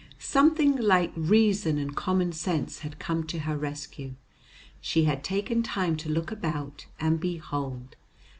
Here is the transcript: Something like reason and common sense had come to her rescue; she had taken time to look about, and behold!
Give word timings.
Something 0.17 0.75
like 0.77 1.11
reason 1.15 1.77
and 1.77 1.95
common 1.95 2.31
sense 2.31 2.79
had 2.79 2.97
come 2.97 3.23
to 3.27 3.41
her 3.41 3.55
rescue; 3.55 4.15
she 4.79 5.03
had 5.03 5.23
taken 5.23 5.61
time 5.61 5.95
to 5.97 6.09
look 6.09 6.31
about, 6.31 6.87
and 6.99 7.19
behold! 7.19 7.95